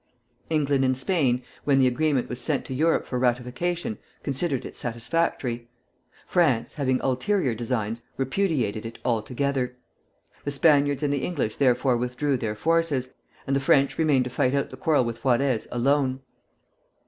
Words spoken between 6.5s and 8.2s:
having ulterior designs,